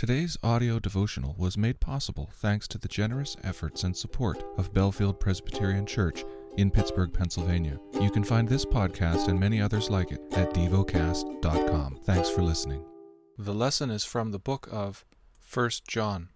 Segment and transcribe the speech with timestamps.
[0.00, 5.20] Today's audio devotional was made possible thanks to the generous efforts and support of Bellefield
[5.20, 6.24] Presbyterian Church
[6.56, 7.78] in Pittsburgh, Pennsylvania.
[8.00, 11.98] You can find this podcast and many others like it at devocast.com.
[12.04, 12.82] Thanks for listening.
[13.36, 15.04] The lesson is from the book of
[15.52, 16.30] 1 John.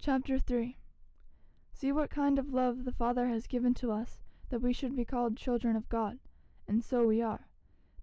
[0.00, 0.76] Chapter 3
[1.72, 4.20] See what kind of love the Father has given to us,
[4.50, 6.20] that we should be called children of God,
[6.68, 7.48] and so we are.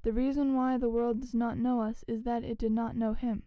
[0.02, 3.14] The reason why the world does not know us is that it did not know
[3.14, 3.44] Him.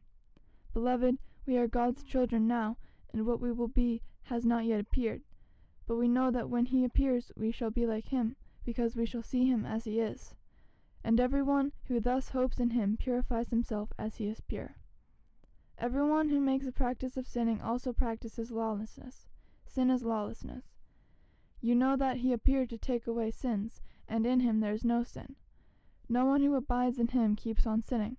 [0.76, 1.16] Beloved,
[1.46, 2.76] we are God's children now,
[3.10, 5.22] and what we will be has not yet appeared.
[5.86, 9.22] But we know that when he appears we shall be like him, because we shall
[9.22, 10.34] see him as he is.
[11.02, 14.76] And every one who thus hopes in him purifies himself as he is pure.
[15.78, 19.26] Every one who makes a practice of sinning also practices lawlessness.
[19.64, 20.74] Sin is lawlessness.
[21.62, 25.04] You know that he appeared to take away sins, and in him there is no
[25.04, 25.36] sin.
[26.06, 28.18] No one who abides in him keeps on sinning.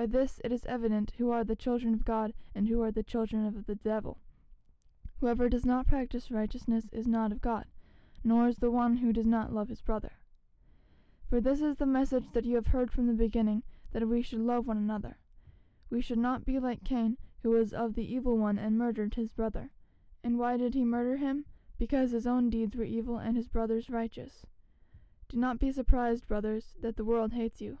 [0.00, 3.02] By this it is evident who are the children of God and who are the
[3.02, 4.16] children of the devil.
[5.18, 7.66] Whoever does not practice righteousness is not of God,
[8.24, 10.12] nor is the one who does not love his brother.
[11.28, 14.40] For this is the message that you have heard from the beginning, that we should
[14.40, 15.18] love one another.
[15.90, 19.32] We should not be like Cain, who was of the evil one and murdered his
[19.32, 19.70] brother.
[20.24, 21.44] And why did he murder him?
[21.76, 24.46] Because his own deeds were evil and his brother's righteous.
[25.28, 27.80] Do not be surprised, brothers, that the world hates you.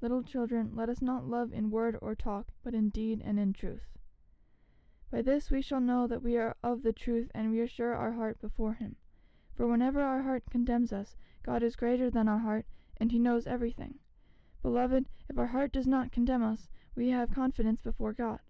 [0.00, 3.52] Little children, let us not love in word or talk, but in deed and in
[3.52, 3.86] truth.
[5.10, 8.40] By this we shall know that we are of the truth and reassure our heart
[8.40, 8.96] before Him.
[9.54, 12.64] For whenever our heart condemns us, God is greater than our heart,
[12.96, 13.98] and He knows everything.
[14.62, 18.40] Beloved, if our heart does not condemn us, we have confidence before God.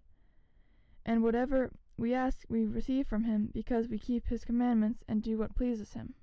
[1.05, 5.37] And whatever we ask, we receive from Him, because we keep His commandments and do
[5.37, 6.13] what pleases Him.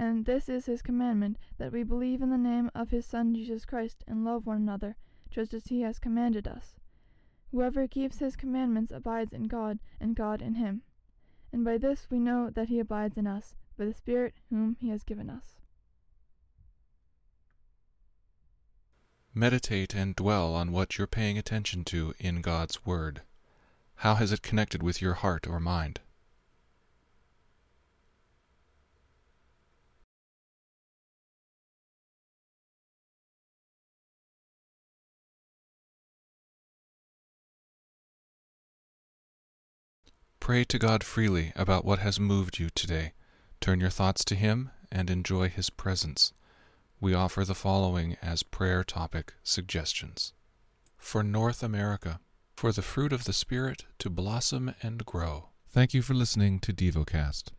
[0.00, 3.64] And this is his commandment, that we believe in the name of his Son Jesus
[3.64, 4.96] Christ, and love one another,
[5.28, 6.76] just as he has commanded us.
[7.50, 10.82] Whoever keeps his commandments abides in God, and God in him.
[11.52, 14.88] And by this we know that he abides in us, by the Spirit whom he
[14.90, 15.56] has given us.
[19.34, 23.22] Meditate and dwell on what you're paying attention to in God's Word.
[23.96, 25.98] How has it connected with your heart or mind?
[40.48, 43.12] Pray to God freely about what has moved you today.
[43.60, 46.32] Turn your thoughts to Him and enjoy His presence.
[47.02, 50.32] We offer the following as prayer topic suggestions.
[50.96, 52.18] For North America,
[52.56, 55.50] for the fruit of the Spirit to blossom and grow.
[55.68, 57.50] Thank you for listening to DevoCast.